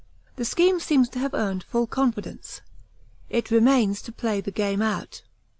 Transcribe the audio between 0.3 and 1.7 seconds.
The scheme seems to have earned